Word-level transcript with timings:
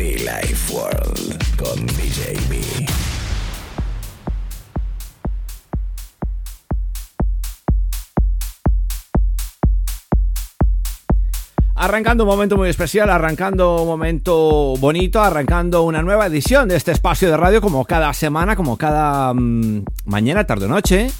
Be 0.00 0.16
Life 0.16 0.72
World 0.72 1.56
con 1.58 1.86
DJB. 1.86 2.88
Arrancando 11.74 12.24
un 12.24 12.30
momento 12.30 12.56
muy 12.56 12.70
especial, 12.70 13.10
arrancando 13.10 13.82
un 13.82 13.88
momento 13.88 14.74
bonito, 14.78 15.20
arrancando 15.20 15.82
una 15.82 16.00
nueva 16.00 16.24
edición 16.28 16.70
de 16.70 16.76
este 16.76 16.92
espacio 16.92 17.30
de 17.30 17.36
radio 17.36 17.60
como 17.60 17.84
cada 17.84 18.14
semana, 18.14 18.56
como 18.56 18.78
cada 18.78 19.34
mm, 19.34 19.84
mañana, 20.06 20.44
tarde 20.44 20.64
o 20.64 20.68
noche. 20.68 21.10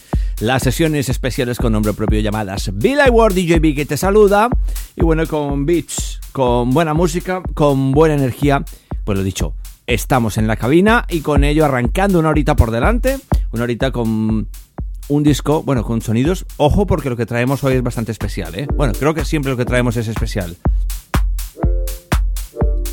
Las 0.41 0.63
sesiones 0.63 1.11
especiales 1.11 1.59
con 1.59 1.75
nombre 1.75 1.93
propio 1.93 2.19
llamadas 2.21 2.71
Bill 2.73 3.01
World 3.11 3.37
DJB 3.37 3.75
que 3.75 3.85
te 3.85 3.99
saluda. 3.99 4.49
Y 4.97 5.03
bueno, 5.03 5.27
con 5.27 5.67
beats, 5.67 6.20
con 6.33 6.71
buena 6.71 6.95
música, 6.95 7.43
con 7.55 7.93
buena 7.93 8.15
energía. 8.15 8.65
Pues 9.05 9.19
lo 9.19 9.25
dicho, 9.25 9.55
estamos 9.87 10.39
en 10.39 10.47
la 10.47 10.57
cabina 10.57 11.05
y 11.09 11.21
con 11.21 11.45
ello 11.45 11.65
arrancando 11.65 12.19
una 12.19 12.31
horita 12.31 12.57
por 12.57 12.71
delante. 12.71 13.19
Una 13.53 13.65
horita 13.65 13.91
con 13.91 14.49
un 15.09 15.23
disco, 15.23 15.63
bueno, 15.63 15.83
con 15.85 16.01
sonidos. 16.01 16.47
Ojo, 16.57 16.87
porque 16.87 17.11
lo 17.11 17.17
que 17.17 17.27
traemos 17.27 17.65
hoy 17.65 17.75
es 17.75 17.83
bastante 17.83 18.13
especial, 18.13 18.55
¿eh? 18.55 18.67
Bueno, 18.77 18.93
creo 18.99 19.13
que 19.15 19.25
siempre 19.25 19.51
lo 19.51 19.57
que 19.57 19.65
traemos 19.65 19.97
es 19.97 20.09
especial. 20.09 20.57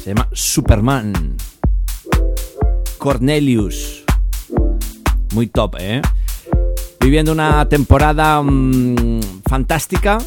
Se 0.03 0.13
llama 0.13 0.27
Superman. 0.33 1.35
Cornelius. 2.97 4.03
Muy 5.33 5.47
top, 5.47 5.75
¿eh? 5.79 6.01
Viviendo 6.99 7.31
una 7.31 7.69
temporada 7.69 8.41
mmm, 8.41 9.19
fantástica. 9.47 10.17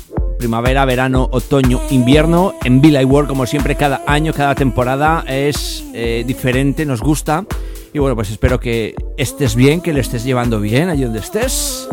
Primavera, 0.41 0.87
verano, 0.87 1.29
otoño, 1.33 1.83
invierno. 1.91 2.55
En 2.65 2.81
Villa 2.81 3.05
World, 3.05 3.29
como 3.29 3.45
siempre, 3.45 3.75
cada 3.77 4.03
año, 4.07 4.33
cada 4.33 4.55
temporada 4.55 5.23
es 5.29 5.85
eh, 5.93 6.25
diferente, 6.27 6.87
nos 6.87 7.03
gusta. 7.03 7.45
Y 7.93 7.99
bueno, 7.99 8.17
pues 8.17 8.31
espero 8.31 8.59
que 8.59 8.95
estés 9.19 9.55
bien, 9.55 9.83
que 9.83 9.93
lo 9.93 10.01
estés 10.01 10.25
llevando 10.25 10.59
bien 10.59 10.89
allí 10.89 11.05
donde 11.05 11.19
estés. 11.19 11.87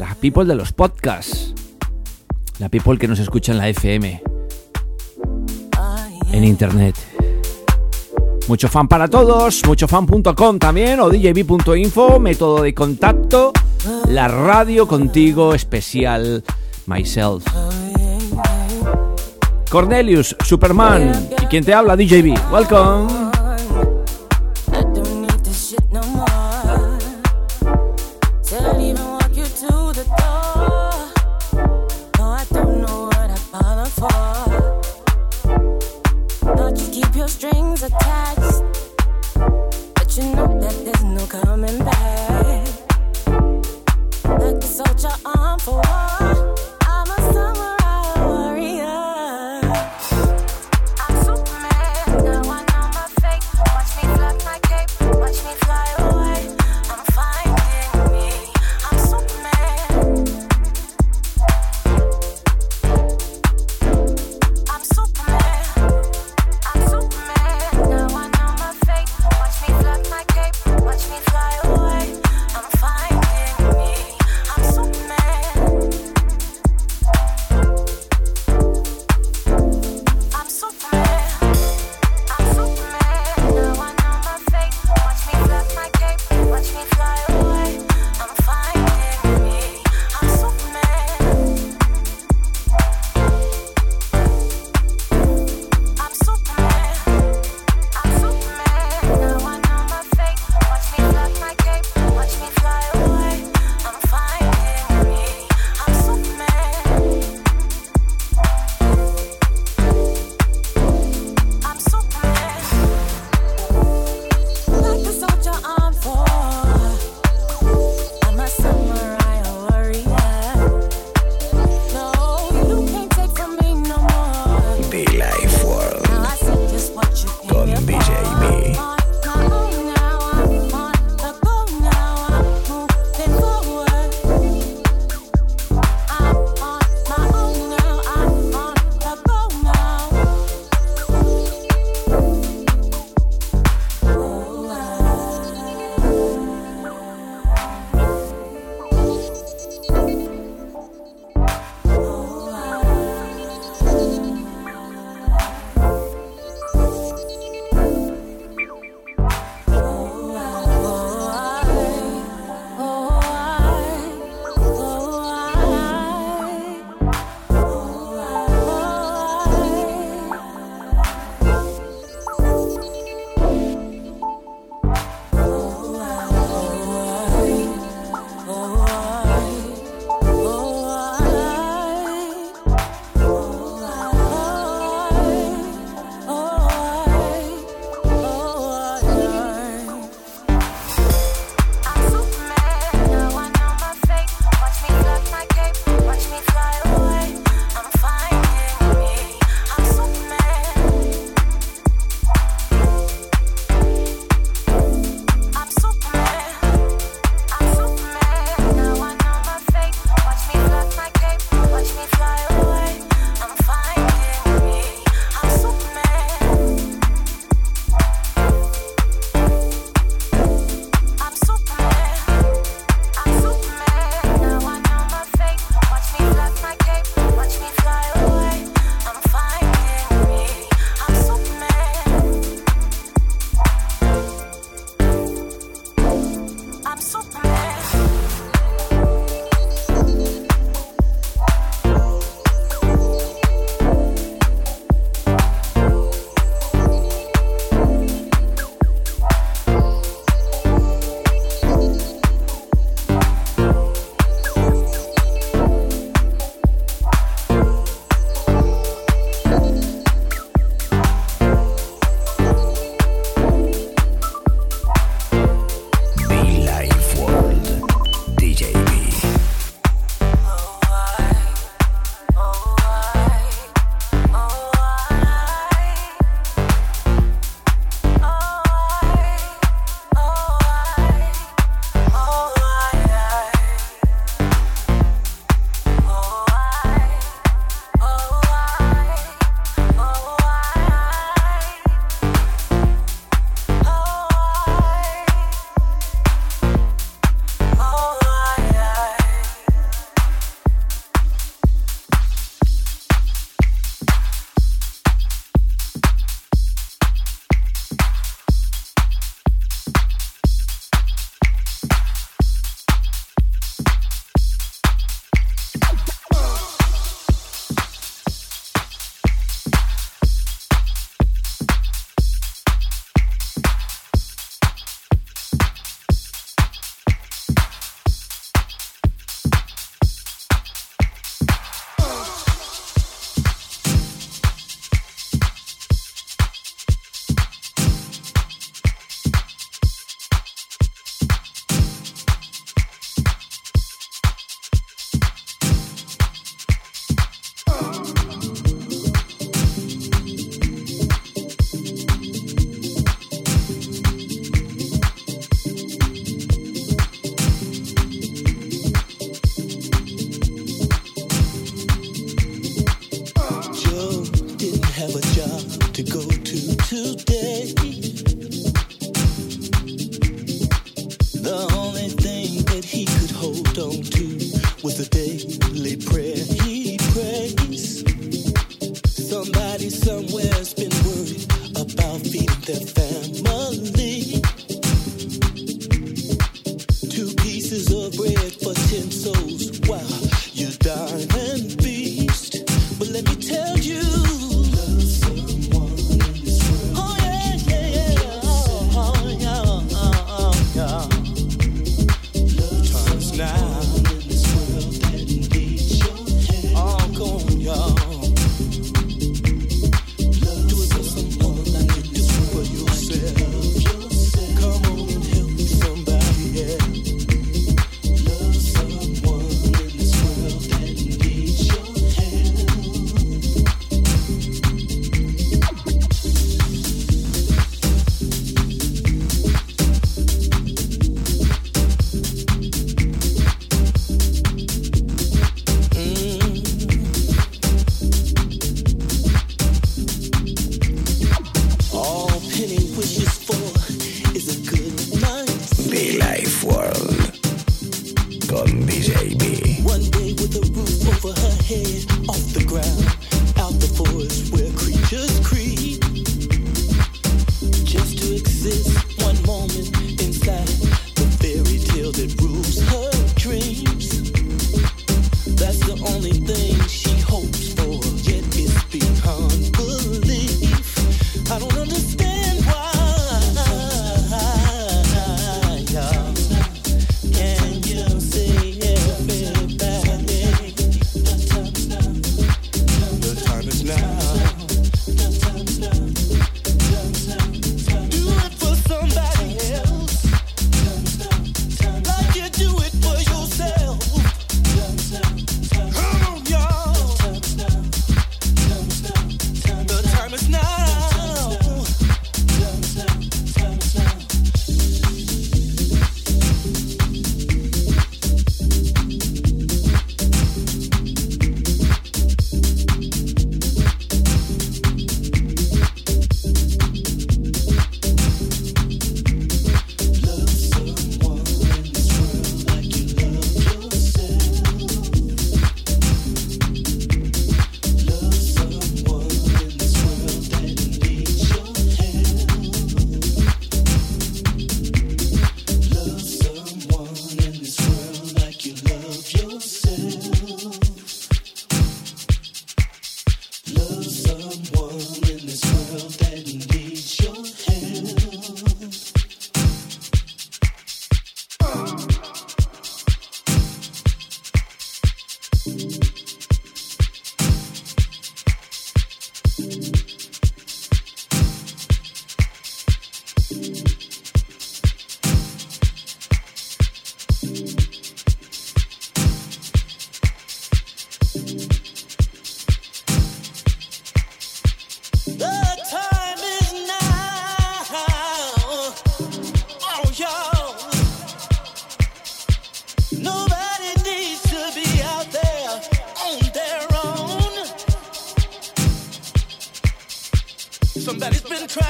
La 0.00 0.16
people 0.20 0.46
de 0.46 0.56
los 0.56 0.72
podcasts. 0.72 1.54
La 2.58 2.68
people 2.68 2.98
que 2.98 3.06
nos 3.06 3.20
escucha 3.20 3.52
en 3.52 3.58
la 3.58 3.68
FM. 3.68 4.20
En 6.32 6.42
internet. 6.42 6.96
Mucho 8.48 8.68
fan 8.68 8.88
para 8.88 9.06
todos, 9.06 9.62
muchofan.com 9.64 10.58
también 10.58 10.98
o 10.98 11.08
djb.info, 11.08 12.18
método 12.18 12.62
de 12.62 12.74
contacto, 12.74 13.52
la 14.08 14.26
radio 14.26 14.88
contigo 14.88 15.54
especial, 15.54 16.42
myself. 16.86 17.44
Cornelius, 19.70 20.36
Superman, 20.44 21.28
y 21.42 21.46
quien 21.46 21.64
te 21.64 21.74
habla, 21.74 21.96
DJB. 21.96 22.52
Welcome. 22.52 23.25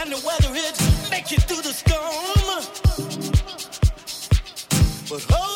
trying 0.07 0.21
to 0.21 0.27
weather 0.27 0.53
it, 0.55 1.11
make 1.11 1.33
it 1.33 1.43
through 1.43 1.63
the 1.63 1.73
storm. 1.73 2.63
But 5.09 5.23
hold 5.29 5.56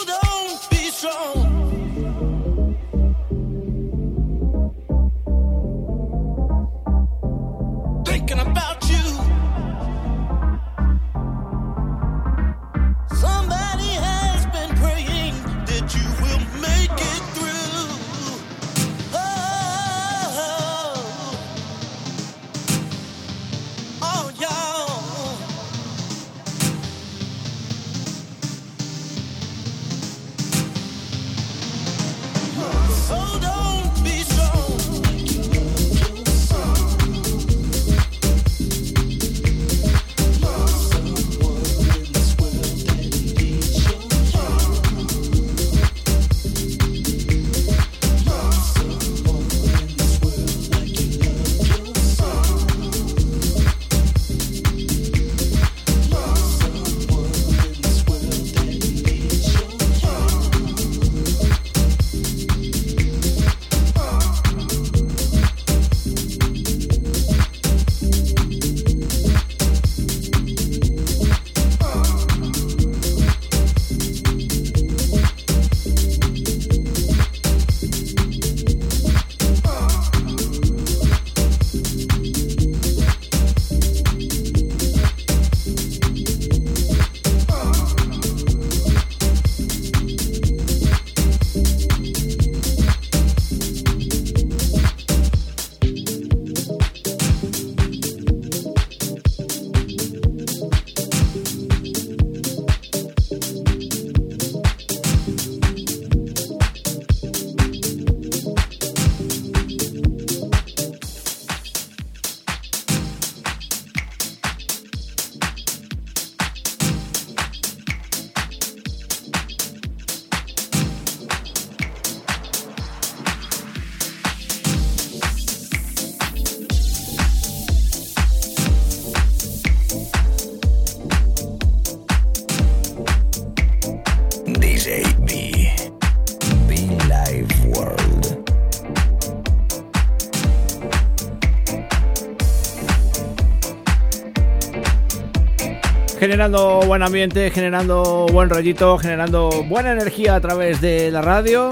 generando 146.30 146.80
buen 146.86 147.02
ambiente, 147.02 147.50
generando 147.50 148.26
buen 148.30 148.48
rollito, 148.48 148.96
generando 148.98 149.50
buena 149.64 149.90
energía 149.90 150.36
a 150.36 150.40
través 150.40 150.80
de 150.80 151.10
la 151.10 151.22
radio. 151.22 151.70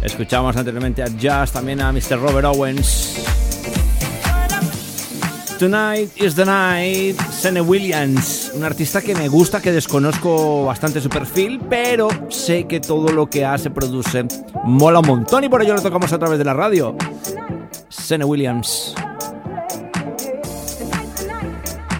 Escuchamos 0.00 0.56
anteriormente 0.56 1.02
a 1.02 1.08
Jazz, 1.08 1.50
también 1.50 1.80
a 1.80 1.90
Mr. 1.90 2.20
Robert 2.20 2.44
Owens. 2.44 3.20
Tonight 5.58 6.10
is 6.18 6.36
the 6.36 6.44
Night, 6.44 7.20
Sene 7.32 7.62
Williams, 7.62 8.52
un 8.54 8.62
artista 8.62 9.02
que 9.02 9.16
me 9.16 9.26
gusta, 9.26 9.60
que 9.60 9.72
desconozco 9.72 10.64
bastante 10.64 11.00
su 11.00 11.08
perfil, 11.08 11.60
pero 11.68 12.06
sé 12.28 12.68
que 12.68 12.78
todo 12.78 13.10
lo 13.10 13.28
que 13.28 13.44
hace, 13.44 13.70
produce, 13.70 14.24
mola 14.62 15.00
un 15.00 15.06
montón 15.08 15.42
y 15.42 15.48
por 15.48 15.60
ello 15.62 15.74
lo 15.74 15.82
tocamos 15.82 16.12
a 16.12 16.18
través 16.20 16.38
de 16.38 16.44
la 16.44 16.54
radio. 16.54 16.96
Sene 17.88 18.24
Williams. 18.24 18.93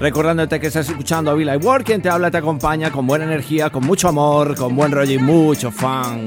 Recordándote 0.01 0.61
que 0.61 0.67
estás 0.67 0.89
escuchando 0.89 1.31
a 1.31 1.35
Villa 1.35 1.57
Work, 1.57 1.85
quien 1.85 2.03
te 2.03 2.09
habla, 2.09 2.31
te 2.31 2.39
acompaña 2.39 2.91
con 2.91 3.07
buena 3.07 3.25
energía, 3.25 3.71
con 3.71 3.85
mucho 3.85 4.09
amor, 4.09 4.57
con 4.57 4.75
buen 4.75 4.93
rollo 4.93 5.13
y 5.13 5.19
mucho 5.19 5.71
fan. 5.71 6.27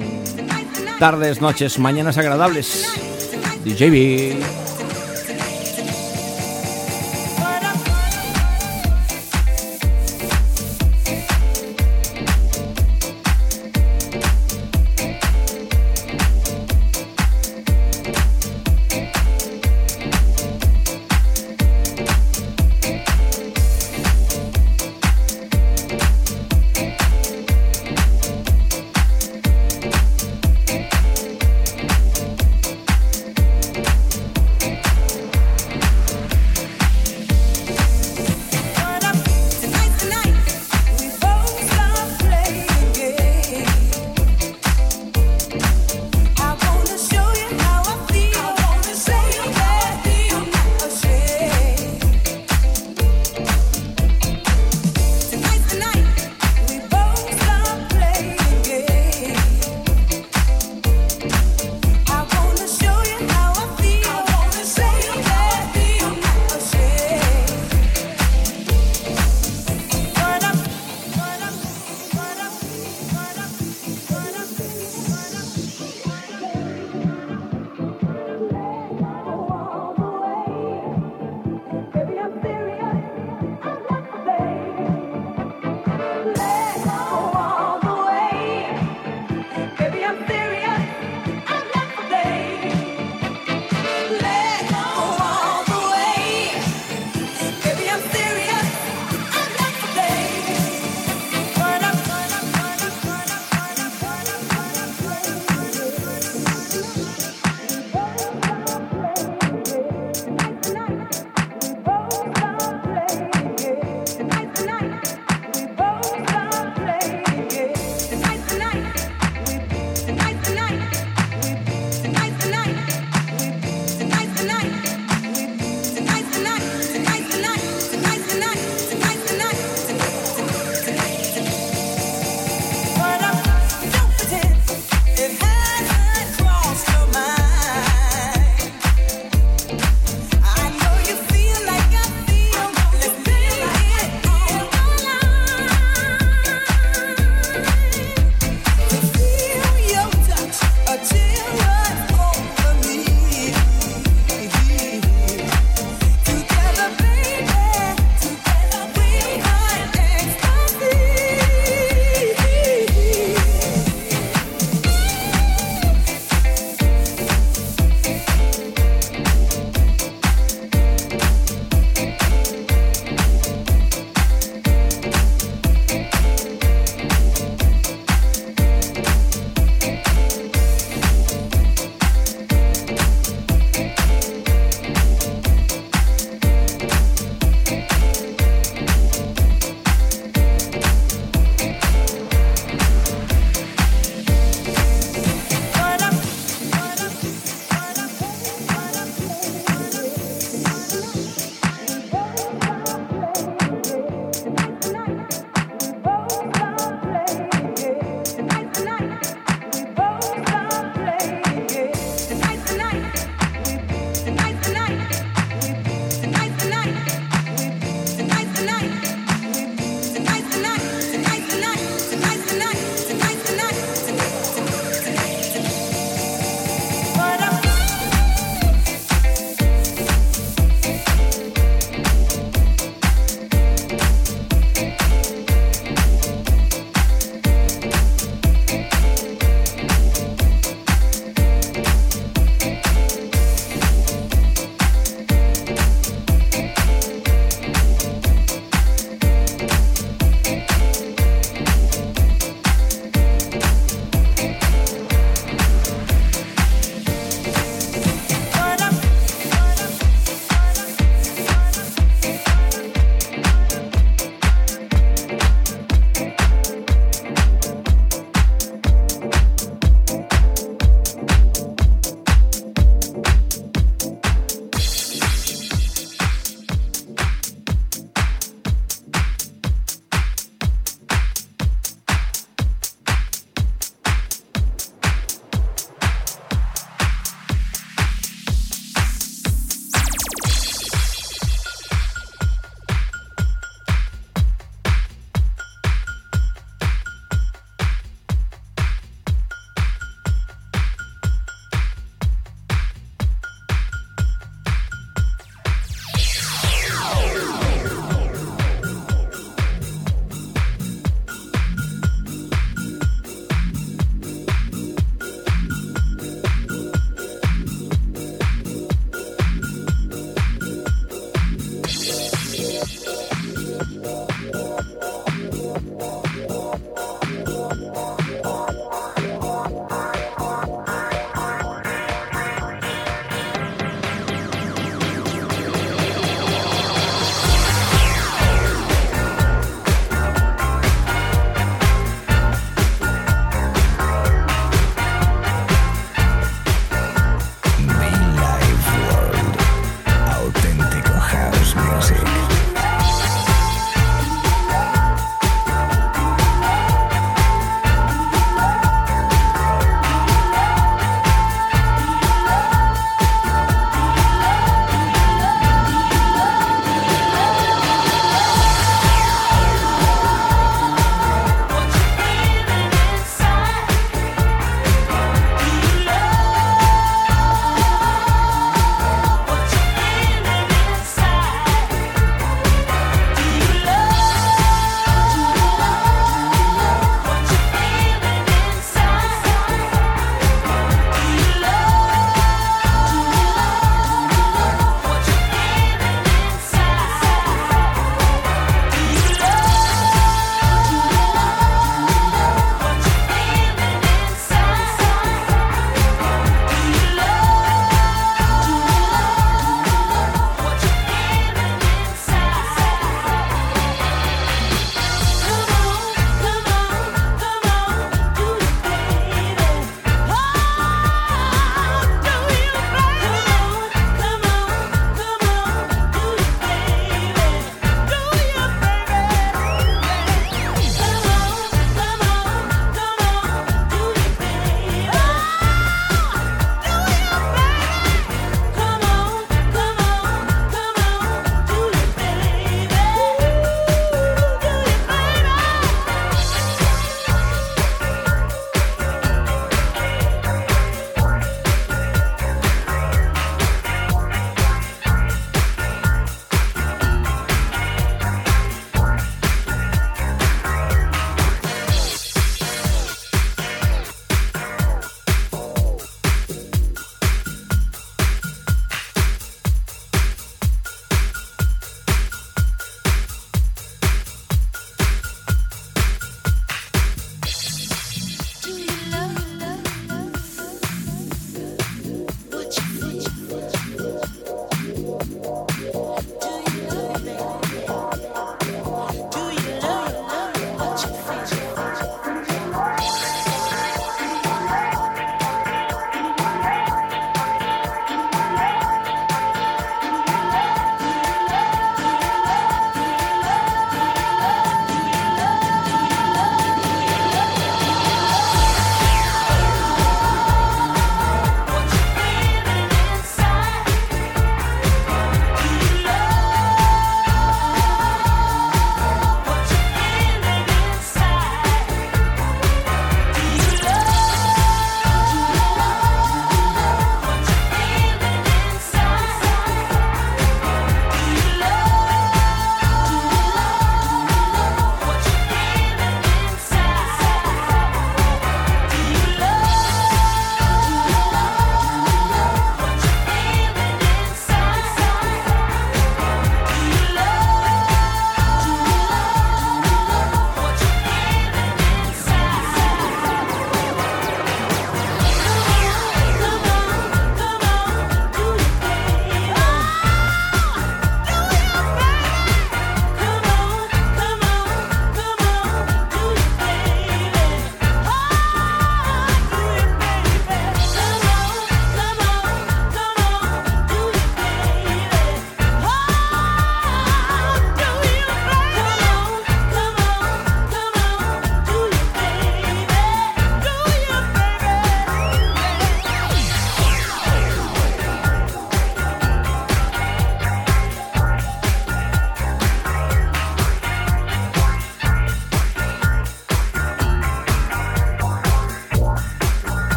Tardes, 1.00 1.42
noches, 1.42 1.78
mañanas 1.78 2.18
agradables. 2.18 2.88
DJB. 3.64 4.67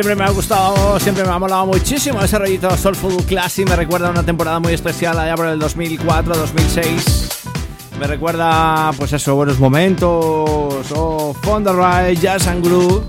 Siempre 0.00 0.16
me 0.16 0.24
ha 0.24 0.30
gustado, 0.30 0.98
siempre 0.98 1.24
me 1.24 1.30
ha 1.30 1.38
molado 1.38 1.66
muchísimo 1.66 2.22
ese 2.22 2.38
rollito 2.38 2.74
Soulful 2.74 3.22
Classic. 3.24 3.68
Me 3.68 3.76
recuerda 3.76 4.08
una 4.08 4.22
temporada 4.22 4.58
muy 4.58 4.72
especial 4.72 5.18
allá 5.18 5.34
por 5.34 5.44
el 5.44 5.60
2004-2006. 5.60 7.98
Me 7.98 8.06
recuerda, 8.06 8.92
pues 8.96 9.12
eso, 9.12 9.34
buenos 9.34 9.58
momentos, 9.58 10.90
o 10.92 11.36
Fonda 11.42 11.74
Ride, 11.74 12.16
Jazz 12.16 12.46
and 12.46 12.64
Groove. 12.64 13.04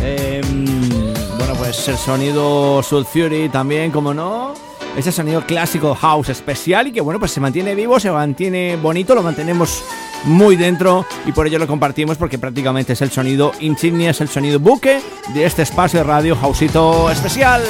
Em, 0.00 1.12
bueno, 1.36 1.52
pues 1.58 1.86
el 1.88 1.98
sonido 1.98 2.82
Soul 2.82 3.04
Fury 3.04 3.50
también, 3.50 3.90
como 3.90 4.14
no. 4.14 4.54
Ese 4.96 5.12
sonido 5.12 5.44
clásico 5.44 5.94
house 5.94 6.30
especial 6.30 6.86
y 6.86 6.92
que 6.92 7.02
bueno, 7.02 7.20
pues 7.20 7.32
se 7.32 7.40
mantiene 7.40 7.74
vivo, 7.74 8.00
se 8.00 8.10
mantiene 8.10 8.76
bonito, 8.76 9.14
lo 9.14 9.22
mantenemos 9.22 9.84
muy 10.24 10.56
dentro 10.56 11.06
y 11.26 11.32
por 11.32 11.46
ello 11.46 11.58
lo 11.58 11.66
compartimos 11.66 12.16
porque 12.16 12.38
prácticamente 12.38 12.92
es 12.92 13.02
el 13.02 13.10
sonido 13.10 13.52
insignia, 13.60 14.10
es 14.10 14.20
el 14.20 14.28
sonido 14.28 14.58
buque 14.58 15.00
de 15.34 15.44
este 15.44 15.62
espacio 15.62 16.00
de 16.00 16.04
radio 16.04 16.36
Hausito 16.40 17.10
especial. 17.10 17.62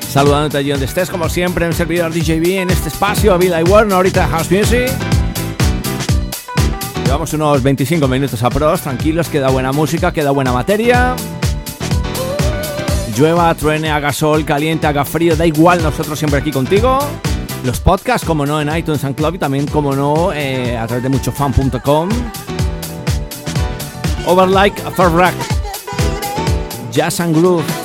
Saludándote 0.00 0.58
allí 0.58 0.70
donde 0.70 0.84
estés, 0.84 1.08
como 1.08 1.28
siempre, 1.28 1.64
en 1.64 1.70
el 1.70 1.76
servidor 1.76 2.12
DJB 2.12 2.60
en 2.60 2.70
este 2.70 2.88
espacio, 2.88 3.36
Vida 3.38 3.60
y 3.60 3.64
Warner, 3.64 3.94
ahorita 3.94 4.28
House 4.28 4.50
Music. 4.50 4.90
Llevamos 7.04 7.32
unos 7.32 7.62
25 7.62 8.06
minutos 8.08 8.42
a 8.42 8.50
pros, 8.50 8.82
tranquilos, 8.82 9.28
queda 9.28 9.48
buena 9.48 9.72
música, 9.72 10.12
queda 10.12 10.30
buena 10.30 10.52
materia. 10.52 11.16
Llueva, 13.16 13.54
truene, 13.54 13.90
haga 13.90 14.12
sol, 14.12 14.44
caliente, 14.44 14.86
haga 14.86 15.04
frío, 15.04 15.34
da 15.36 15.46
igual, 15.46 15.82
nosotros 15.82 16.18
siempre 16.18 16.40
aquí 16.40 16.50
contigo 16.50 16.98
los 17.64 17.80
podcasts, 17.80 18.26
como 18.26 18.46
no, 18.46 18.60
en 18.60 18.74
iTunes 18.74 19.04
and 19.04 19.16
Club 19.16 19.34
y 19.34 19.38
también, 19.38 19.66
como 19.66 19.94
no, 19.94 20.32
eh, 20.32 20.76
a 20.76 20.86
través 20.86 21.02
de 21.02 21.08
muchofan.com. 21.08 22.08
Overlike 24.26 24.82
Rack 24.96 25.34
Jazz 26.92 27.20
and 27.20 27.36
Groove. 27.36 27.81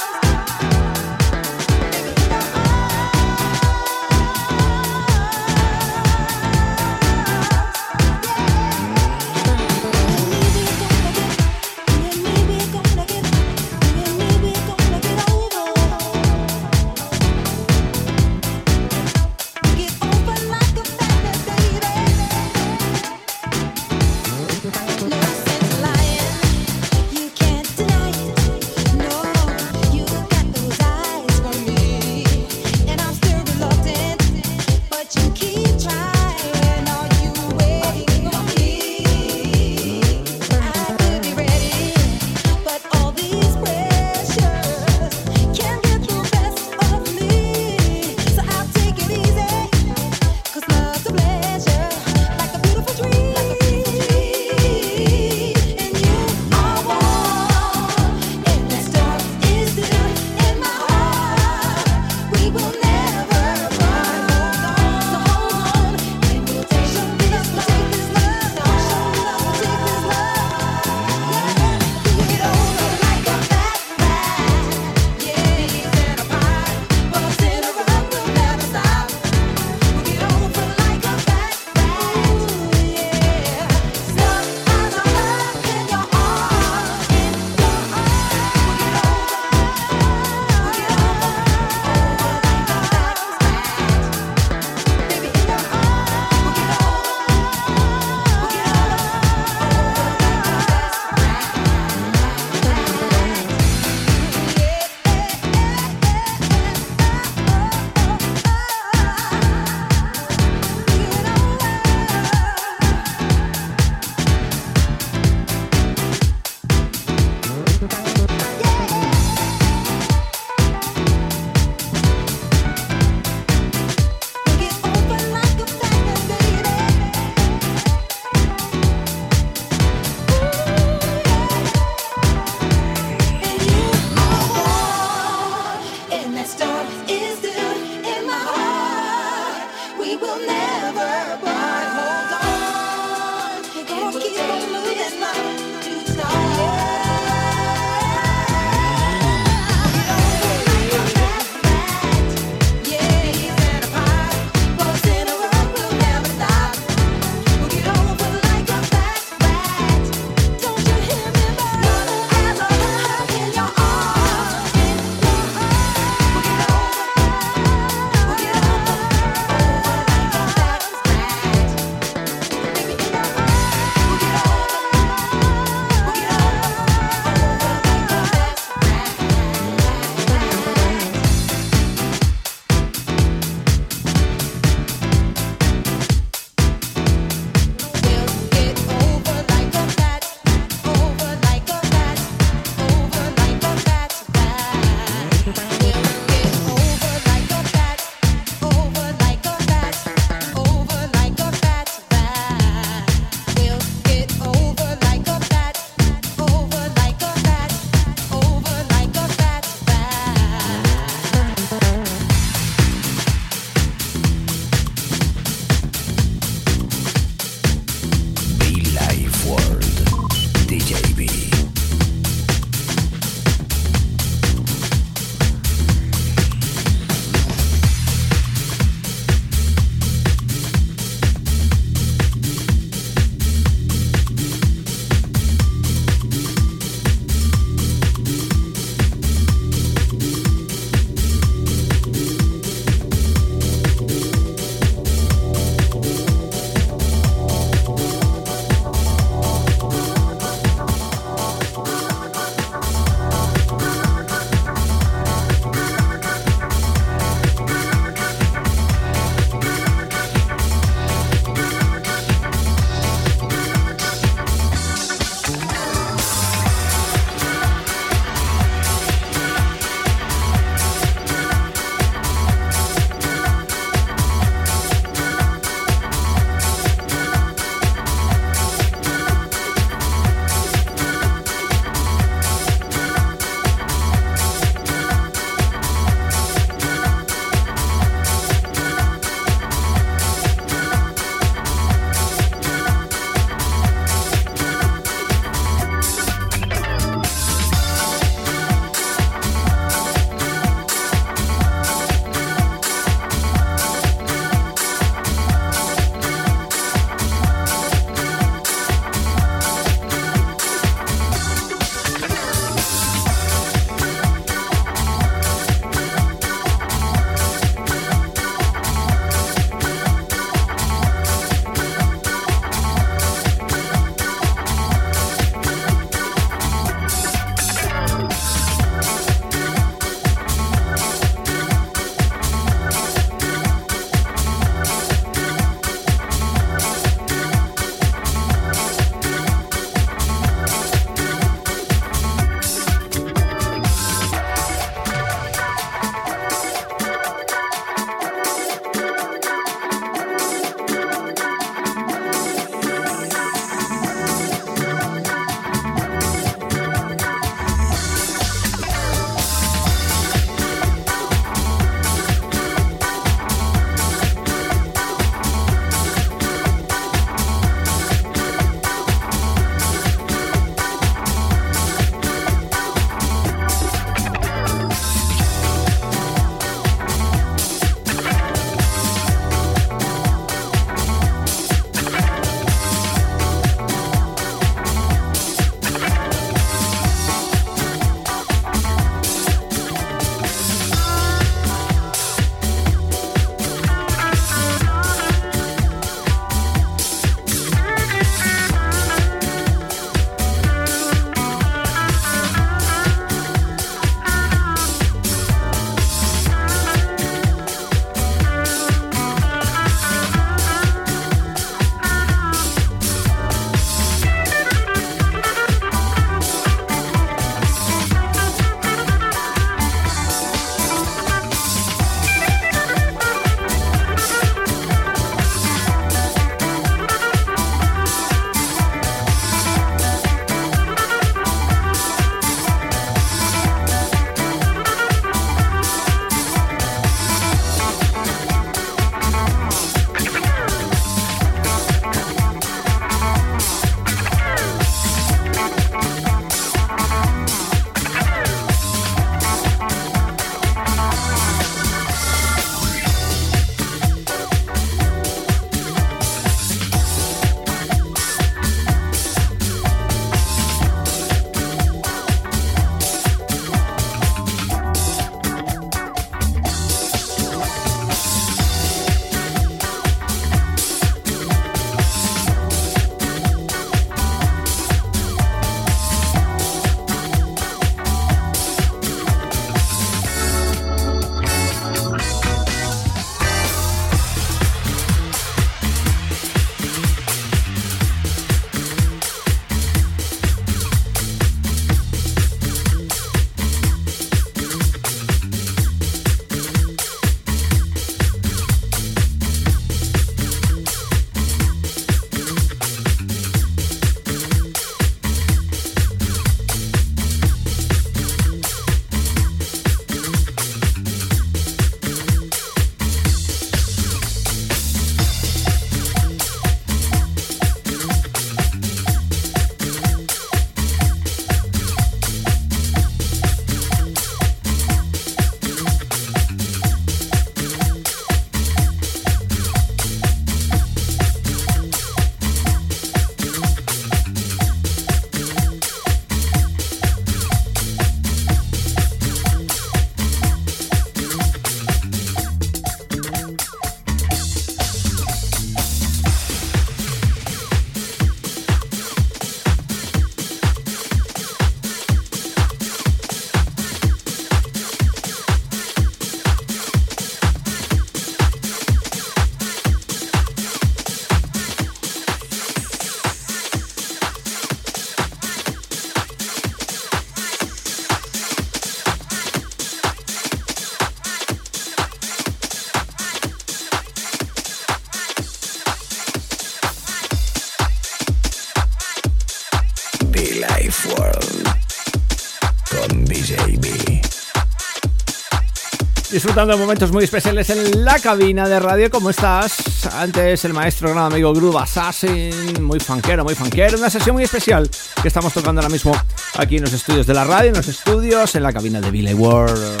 Disfrutando 586.48 586.78
momentos 586.78 587.12
muy 587.12 587.24
especiales 587.24 587.68
en 587.68 588.06
la 588.06 588.18
cabina 588.20 588.66
de 588.66 588.80
radio, 588.80 589.10
¿cómo 589.10 589.28
estás? 589.28 590.06
Antes 590.14 590.64
el 590.64 590.72
maestro 590.72 591.10
gran 591.10 591.30
amigo 591.30 591.52
Groove 591.52 591.76
Assassin, 591.76 592.82
muy 592.82 592.98
fanquero, 593.00 593.44
muy 593.44 593.54
fanquero, 593.54 593.98
una 593.98 594.08
sesión 594.08 594.34
muy 594.34 594.44
especial 594.44 594.88
que 595.20 595.28
estamos 595.28 595.52
tocando 595.52 595.82
ahora 595.82 595.92
mismo 595.92 596.16
aquí 596.56 596.76
en 596.76 596.84
los 596.84 596.92
estudios 596.94 597.26
de 597.26 597.34
la 597.34 597.44
radio, 597.44 597.68
en 597.68 597.76
los 597.76 597.86
estudios, 597.86 598.54
en 598.54 598.62
la 598.62 598.72
cabina 598.72 598.98
de 598.98 599.10
Billy 599.10 599.34
World. 599.34 600.00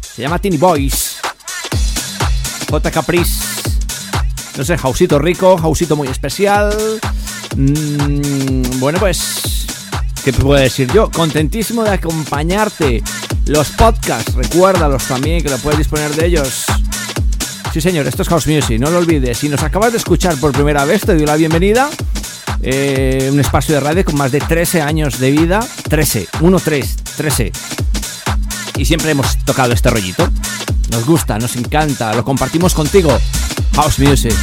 Se 0.00 0.22
llama 0.22 0.40
Teeny 0.40 0.56
Boys. 0.56 1.18
J. 2.68 2.90
Caprice. 2.90 3.44
No 4.58 4.64
sé, 4.64 4.76
Jausito 4.76 5.20
rico, 5.20 5.56
Jausito 5.58 5.94
muy 5.94 6.08
especial. 6.08 6.76
Mm, 7.54 8.80
bueno, 8.80 8.98
pues, 8.98 9.64
¿qué 10.24 10.32
puedo 10.32 10.60
decir 10.60 10.92
yo? 10.92 11.08
Contentísimo 11.08 11.84
de 11.84 11.90
acompañarte. 11.90 13.04
Los 13.46 13.70
podcasts, 13.70 14.34
recuérdalos 14.34 15.04
también 15.04 15.40
que 15.40 15.48
lo 15.48 15.58
puedes 15.58 15.78
disponer 15.78 16.12
de 16.16 16.26
ellos. 16.26 16.64
Sí, 17.72 17.80
señor, 17.80 18.06
esto 18.06 18.22
es 18.22 18.28
House 18.28 18.48
Music, 18.48 18.80
no 18.80 18.90
lo 18.90 18.98
olvides. 18.98 19.38
Si 19.38 19.48
nos 19.48 19.62
acabas 19.62 19.92
de 19.92 19.98
escuchar 19.98 20.36
por 20.36 20.50
primera 20.50 20.84
vez, 20.84 21.02
te 21.02 21.14
doy 21.14 21.24
la 21.24 21.36
bienvenida. 21.36 21.88
Eh, 22.62 23.28
un 23.32 23.38
espacio 23.38 23.74
de 23.74 23.80
radio 23.80 24.04
con 24.04 24.16
más 24.16 24.32
de 24.32 24.40
13 24.40 24.82
años 24.82 25.20
de 25.20 25.30
vida. 25.30 25.60
13, 25.88 26.26
1, 26.40 26.58
3, 26.58 26.96
13. 27.16 27.52
Y 28.78 28.84
siempre 28.84 29.12
hemos 29.12 29.38
tocado 29.44 29.72
este 29.72 29.90
rollito. 29.90 30.28
Nos 30.90 31.06
gusta, 31.06 31.38
nos 31.38 31.54
encanta, 31.54 32.14
lo 32.14 32.24
compartimos 32.24 32.74
contigo. 32.74 33.16
House 33.74 34.00
Music. 34.00 34.34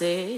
say 0.00 0.29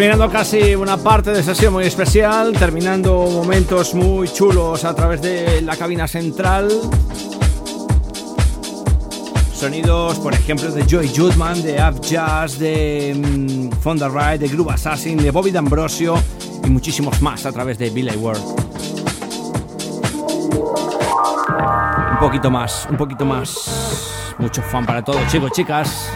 Terminando 0.00 0.32
casi 0.32 0.74
una 0.74 0.96
parte 0.96 1.30
de 1.30 1.42
sesión 1.42 1.74
muy 1.74 1.84
especial, 1.84 2.52
terminando 2.52 3.18
momentos 3.30 3.94
muy 3.94 4.32
chulos 4.32 4.82
a 4.86 4.94
través 4.94 5.20
de 5.20 5.60
la 5.60 5.76
cabina 5.76 6.08
central. 6.08 6.70
Sonidos, 9.52 10.18
por 10.20 10.32
ejemplo, 10.32 10.70
de 10.70 10.86
Joy 10.86 11.12
Judman, 11.14 11.62
de 11.62 11.78
Ab 11.78 12.00
Jazz, 12.00 12.58
de 12.58 13.14
um, 13.14 13.70
Fonda 13.82 14.08
Ride, 14.08 14.38
de 14.38 14.48
Groove 14.48 14.70
Assassin, 14.70 15.18
de 15.18 15.30
Bobby 15.30 15.50
D'Ambrosio 15.50 16.14
y 16.64 16.70
muchísimos 16.70 17.20
más 17.20 17.44
a 17.44 17.52
través 17.52 17.76
de 17.76 17.90
Billy 17.90 18.16
World. 18.16 18.42
Un 22.12 22.18
poquito 22.18 22.50
más, 22.50 22.88
un 22.90 22.96
poquito 22.96 23.26
más. 23.26 23.54
Mucho 24.38 24.62
fan 24.62 24.86
para 24.86 25.04
todos, 25.04 25.20
chicos, 25.30 25.52
chicas. 25.52 26.10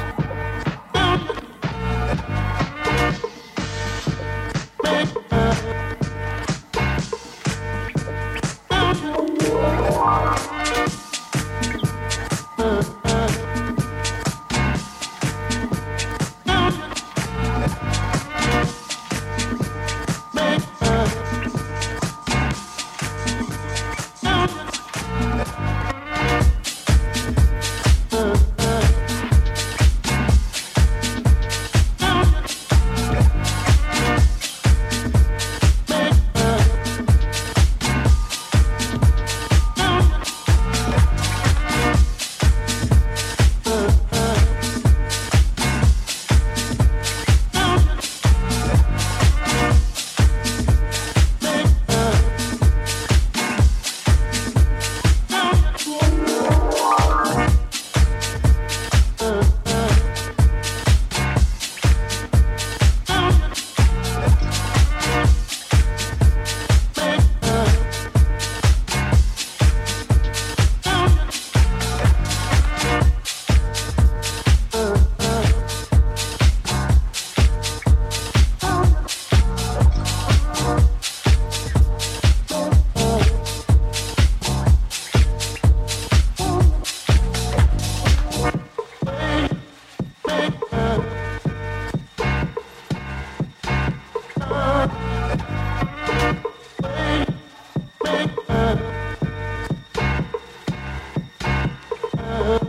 Oh. 102.27 102.64